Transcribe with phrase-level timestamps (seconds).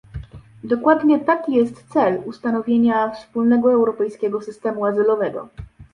[0.63, 5.49] Dokładnie taki jest cel ustanowienia wspólnego europejskiego systemu azylowego